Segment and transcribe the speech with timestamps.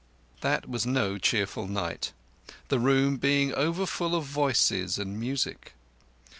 [0.39, 2.11] That was no cheerful night;
[2.69, 5.75] the room being overfull of voices and music.